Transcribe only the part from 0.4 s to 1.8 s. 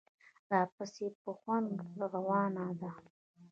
راپسې په خوند